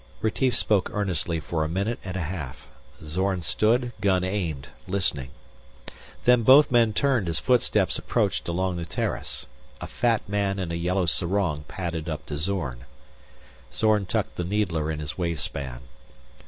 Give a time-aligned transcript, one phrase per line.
[0.19, 2.67] Retief spoke earnestly for a minute and a half.
[3.03, 5.29] Zorn stood, gun aimed, listening.
[6.25, 9.45] Then both men turned as footsteps approached along the terrace.
[9.79, 12.85] A fat man in a yellow sarong padded up to Zorn.
[13.71, 15.83] Zorn tucked the needler in his waistband.